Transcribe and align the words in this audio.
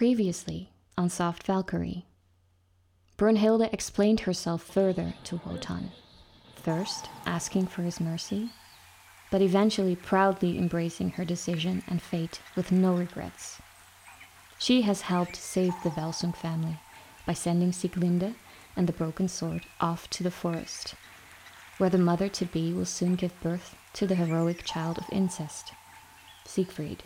Previously 0.00 0.70
on 0.96 1.10
Soft 1.10 1.42
Valkyrie, 1.42 2.06
Brunhilde 3.18 3.68
explained 3.70 4.20
herself 4.20 4.62
further 4.62 5.12
to 5.24 5.42
Wotan, 5.44 5.90
first 6.56 7.10
asking 7.26 7.66
for 7.66 7.82
his 7.82 8.00
mercy, 8.00 8.48
but 9.30 9.42
eventually 9.42 9.94
proudly 9.94 10.56
embracing 10.56 11.10
her 11.10 11.24
decision 11.26 11.82
and 11.86 12.00
fate 12.00 12.40
with 12.56 12.72
no 12.72 12.94
regrets. 12.94 13.60
She 14.58 14.80
has 14.80 15.02
helped 15.02 15.36
save 15.36 15.74
the 15.82 15.90
Velsung 15.90 16.34
family 16.34 16.80
by 17.26 17.34
sending 17.34 17.70
Sieglinde 17.70 18.36
and 18.74 18.86
the 18.86 18.94
broken 18.94 19.28
sword 19.28 19.66
off 19.82 20.08
to 20.16 20.22
the 20.22 20.30
forest, 20.30 20.94
where 21.76 21.90
the 21.90 21.98
mother 21.98 22.30
to 22.30 22.46
be 22.46 22.72
will 22.72 22.86
soon 22.86 23.16
give 23.16 23.38
birth 23.42 23.76
to 23.92 24.06
the 24.06 24.14
heroic 24.14 24.64
child 24.64 24.96
of 24.96 25.04
incest, 25.12 25.74
Siegfried. 26.46 27.02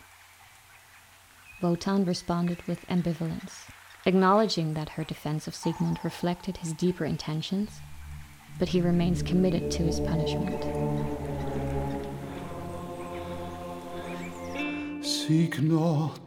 Wotan 1.65 2.05
responded 2.05 2.63
with 2.69 2.87
ambivalence, 2.89 3.71
acknowledging 4.05 4.75
that 4.75 4.91
her 4.91 5.03
defense 5.03 5.49
of 5.49 5.55
Siegmund 5.55 5.99
reflected 6.05 6.59
his 6.59 6.75
deeper 6.75 7.07
intentions, 7.07 7.81
but 8.59 8.69
he 8.69 8.83
remains 8.83 9.23
committed 9.23 9.71
to 9.71 9.83
his 9.83 9.99
punishment. 9.99 10.63
Seek 15.03 15.59
not, 15.63 16.21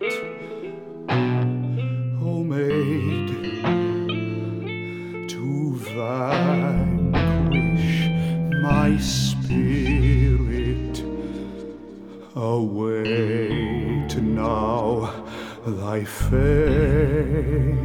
fate. 16.08 17.78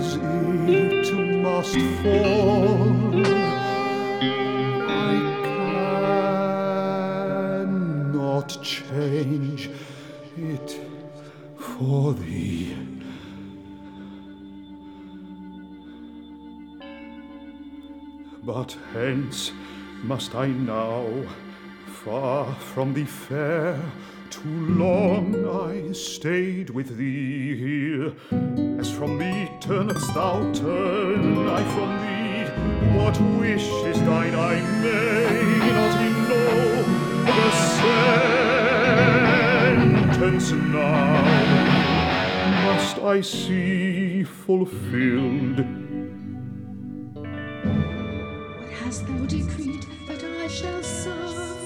As 0.00 0.16
it 0.16 1.06
must 1.42 1.78
fall, 2.02 2.92
I 4.88 5.14
cannot 7.64 8.48
change 8.62 9.70
it 10.36 10.70
for 11.56 12.12
thee. 12.14 12.76
But 18.44 18.76
hence 18.94 19.52
must 20.02 20.34
I 20.34 20.46
now, 20.48 21.06
far 21.86 22.54
from 22.54 22.94
thee 22.94 23.04
fair, 23.04 23.78
too 24.42 24.66
long 24.74 25.34
I 25.48 25.92
stayed 25.92 26.70
with 26.70 26.96
thee 26.96 27.56
here. 27.56 28.12
As 28.78 28.88
from 28.90 29.18
me 29.18 29.50
turnest 29.60 30.14
thou, 30.14 30.52
turn 30.52 31.48
I 31.48 31.64
from 31.74 31.98
thee. 32.02 32.46
What 32.96 33.20
wish 33.40 33.68
is 33.90 34.00
thine 34.02 34.34
I 34.34 34.60
may 34.82 35.58
not 35.78 36.00
know 36.28 36.82
the 37.38 37.50
sentence 40.12 40.50
now. 40.52 41.22
Must 42.66 42.98
I 42.98 43.20
see 43.20 44.22
fulfilled? 44.22 45.58
What 48.56 48.70
hast 48.82 49.06
thou 49.08 49.26
decreed 49.26 49.84
that 50.06 50.22
I 50.22 50.46
shall 50.46 50.82
suffer? 50.82 51.57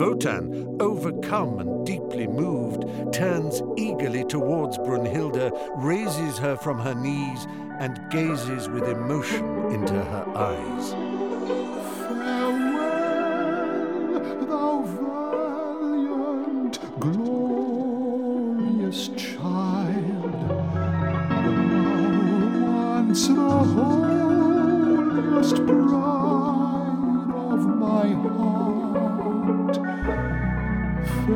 Wotan, 0.00 0.76
overcome 0.80 1.58
and 1.58 1.84
deeply 1.84 2.26
moved, 2.28 2.84
turns 3.12 3.62
eagerly 3.76 4.24
towards 4.24 4.78
Brunhilde, 4.78 5.50
raises 5.76 6.38
her 6.38 6.56
from 6.56 6.78
her 6.78 6.94
knees, 6.94 7.46
and 7.80 8.00
gazes 8.10 8.68
with 8.68 8.84
emotion 8.84 9.44
into 9.72 9.94
her 9.94 10.24
eyes. 10.36 10.92
Farewell, 11.98 13.08
thou 14.46 14.82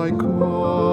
ride 0.00 0.14
as 0.14 0.89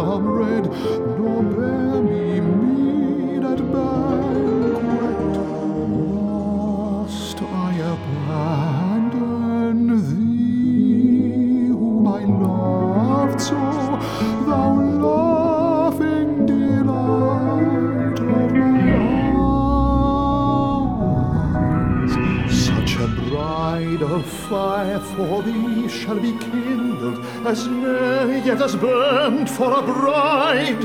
yet 27.82 28.58
has 28.60 28.76
burned 28.76 29.50
for 29.50 29.80
a 29.80 29.82
bride. 29.82 30.82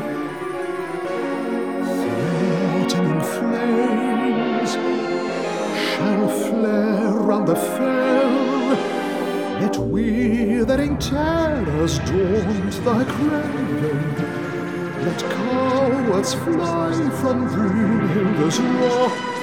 Floating 1.85 3.07
in 3.11 3.21
flames, 3.21 4.73
shall 5.77 6.29
flare 6.29 7.13
round 7.13 7.49
the 7.49 7.57
fell. 7.57 8.33
Yet 9.61 9.77
withering 9.79 10.99
terrors 10.99 11.99
daunt 12.01 12.85
thy 12.85 13.05
cradle. 13.05 14.43
Let 15.05 15.21
cowards 15.31 16.35
fly 16.35 17.11
from 17.21 17.49
Brunhilde's 17.49 18.61
rock. 18.61 19.42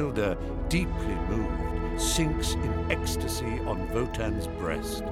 Brunhilde, 0.00 0.38
deeply 0.70 1.14
moved, 1.28 2.00
sinks 2.00 2.54
in 2.54 2.90
ecstasy 2.90 3.60
on 3.66 3.86
Wotan's 3.92 4.46
breast. 4.46 5.04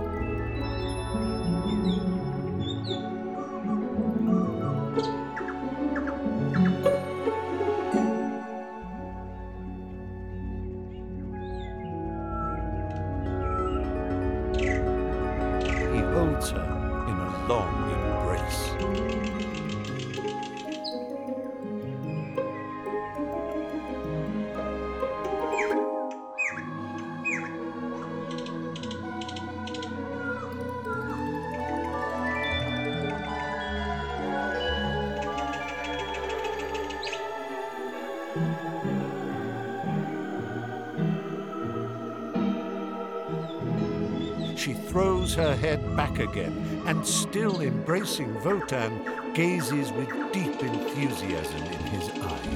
Throws 44.88 45.34
her 45.34 45.54
head 45.54 45.96
back 45.96 46.18
again 46.18 46.82
and, 46.86 47.06
still 47.06 47.60
embracing 47.60 48.34
Wotan, 48.42 49.00
gazes 49.34 49.92
with 49.92 50.08
deep 50.32 50.62
enthusiasm 50.62 51.62
in 51.62 51.86
his 51.86 52.08
eyes. 52.22 52.47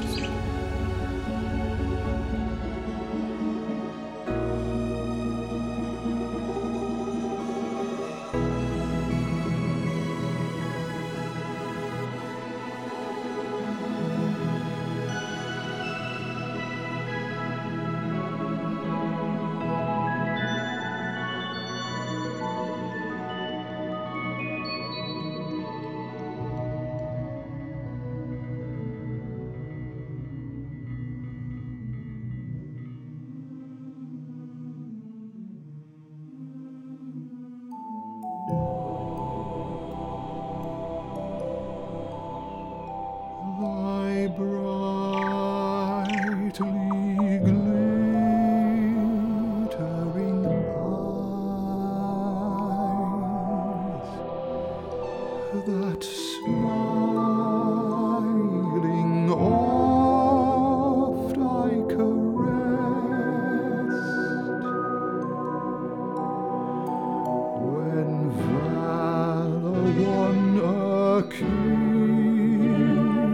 Won 69.99 70.59
a 70.59 71.23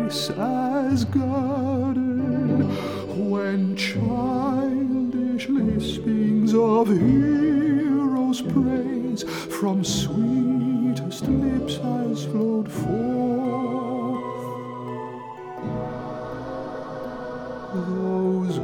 kiss 0.09 0.31
as 0.31 1.05
guarded, 1.05 2.65
when 3.17 3.77
childish 3.77 5.49
lispings 5.49 6.55
of 6.55 6.88
heroes' 6.88 8.43
praise 8.43 9.23
from 9.59 9.85
sweetest 9.85 11.25
lips 11.29 11.77
has 11.77 12.25
flowed 12.27 12.71
forth. 12.71 13.09
those 17.75 18.59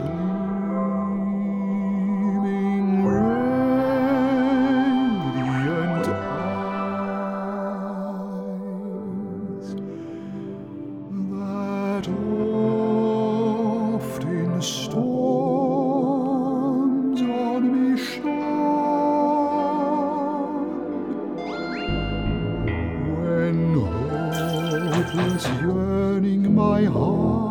yearning 25.42 26.54
my 26.54 26.84
heart 26.84 27.44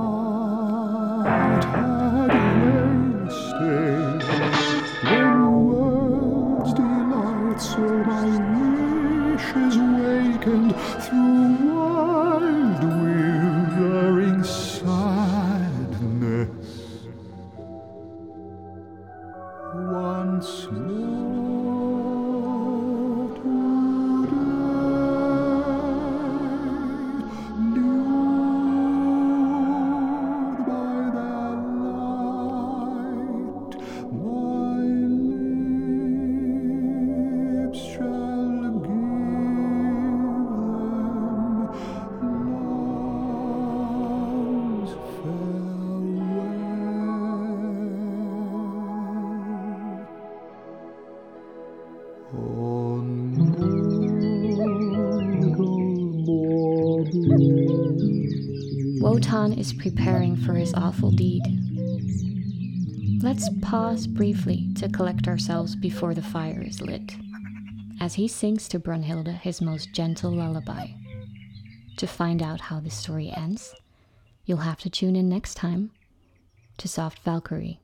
Wotan 59.03 59.51
is 59.51 59.73
preparing 59.73 60.37
for 60.37 60.53
his 60.53 60.73
awful 60.75 61.11
deed. 61.11 61.43
Let's 63.21 63.49
pause 63.61 64.07
briefly 64.07 64.69
to 64.75 64.87
collect 64.87 65.27
ourselves 65.27 65.75
before 65.75 66.13
the 66.13 66.21
fire 66.21 66.61
is 66.65 66.79
lit, 66.79 67.17
as 67.99 68.13
he 68.13 68.29
sings 68.29 68.69
to 68.69 68.79
Brunhilde 68.79 69.27
his 69.39 69.59
most 69.59 69.91
gentle 69.91 70.31
lullaby. 70.31 70.87
To 71.97 72.07
find 72.07 72.41
out 72.41 72.61
how 72.61 72.79
this 72.79 72.95
story 72.95 73.29
ends, 73.35 73.75
you'll 74.45 74.59
have 74.59 74.79
to 74.79 74.89
tune 74.89 75.17
in 75.17 75.27
next 75.27 75.55
time 75.55 75.91
to 76.77 76.87
Soft 76.87 77.19
Valkyrie. 77.19 77.81